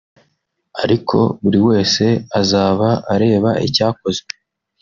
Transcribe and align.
ariko 0.83 1.17
buri 1.43 1.59
wese 1.67 2.05
azaba 2.39 2.89
areba 3.13 3.51
icyakozwe 3.67 4.31